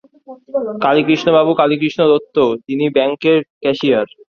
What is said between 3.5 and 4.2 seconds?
Cashier.